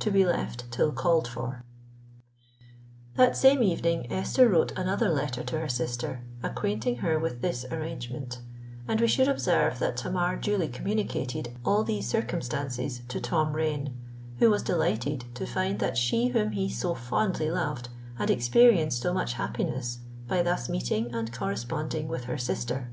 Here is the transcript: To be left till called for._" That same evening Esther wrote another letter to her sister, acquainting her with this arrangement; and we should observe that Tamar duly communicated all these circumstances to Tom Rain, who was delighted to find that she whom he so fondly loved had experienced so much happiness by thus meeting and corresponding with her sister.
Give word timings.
To 0.00 0.10
be 0.10 0.26
left 0.26 0.70
till 0.70 0.92
called 0.92 1.26
for._" 1.26 1.62
That 3.16 3.38
same 3.38 3.62
evening 3.62 4.12
Esther 4.12 4.46
wrote 4.46 4.70
another 4.76 5.08
letter 5.08 5.42
to 5.44 5.58
her 5.60 5.68
sister, 5.70 6.20
acquainting 6.42 6.96
her 6.96 7.18
with 7.18 7.40
this 7.40 7.64
arrangement; 7.64 8.40
and 8.86 9.00
we 9.00 9.06
should 9.06 9.28
observe 9.28 9.78
that 9.78 9.96
Tamar 9.96 10.36
duly 10.36 10.68
communicated 10.68 11.56
all 11.64 11.84
these 11.84 12.06
circumstances 12.06 13.00
to 13.08 13.18
Tom 13.18 13.54
Rain, 13.54 13.96
who 14.40 14.50
was 14.50 14.62
delighted 14.62 15.24
to 15.36 15.46
find 15.46 15.78
that 15.78 15.96
she 15.96 16.28
whom 16.28 16.52
he 16.52 16.68
so 16.68 16.94
fondly 16.94 17.50
loved 17.50 17.88
had 18.18 18.28
experienced 18.30 19.00
so 19.00 19.14
much 19.14 19.32
happiness 19.32 20.00
by 20.28 20.42
thus 20.42 20.68
meeting 20.68 21.14
and 21.14 21.32
corresponding 21.32 22.08
with 22.08 22.24
her 22.24 22.36
sister. 22.36 22.90